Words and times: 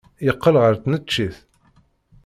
Yeqqel 0.27 0.55
ɣer 0.61 0.73
tneččit. 0.83 1.35